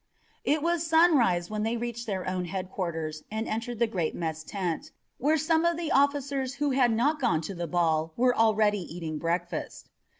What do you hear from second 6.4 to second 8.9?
who had not gone to the ball were already